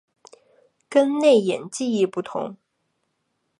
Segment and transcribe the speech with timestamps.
[0.89, 2.57] 跟内隐记忆不同。